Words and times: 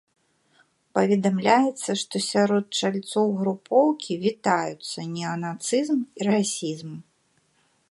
Паведамляецца, 0.97 1.89
што 2.03 2.15
сярод 2.31 2.65
чальцоў 2.81 3.27
групоўкі 3.43 4.13
вітаюцца 4.25 4.99
неанацызм 5.15 5.99
і 6.23 6.31
расізм. 6.33 6.91